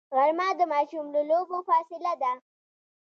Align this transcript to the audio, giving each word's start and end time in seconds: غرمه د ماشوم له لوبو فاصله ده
غرمه 0.15 0.47
د 0.59 0.61
ماشوم 0.71 1.05
له 1.15 1.21
لوبو 1.29 1.57
فاصله 1.69 2.13
ده 2.21 2.33